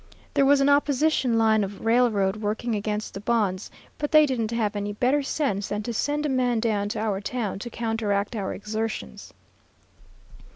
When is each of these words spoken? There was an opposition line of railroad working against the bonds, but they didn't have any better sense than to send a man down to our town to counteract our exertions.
There 0.33 0.45
was 0.47 0.61
an 0.61 0.67
opposition 0.67 1.37
line 1.37 1.63
of 1.63 1.85
railroad 1.85 2.37
working 2.37 2.73
against 2.73 3.13
the 3.13 3.19
bonds, 3.19 3.69
but 3.99 4.11
they 4.11 4.25
didn't 4.25 4.49
have 4.49 4.75
any 4.75 4.93
better 4.93 5.21
sense 5.21 5.67
than 5.67 5.83
to 5.83 5.93
send 5.93 6.25
a 6.25 6.27
man 6.29 6.59
down 6.59 6.89
to 6.89 6.99
our 6.99 7.21
town 7.21 7.59
to 7.59 7.69
counteract 7.69 8.35
our 8.35 8.51
exertions. 8.51 9.31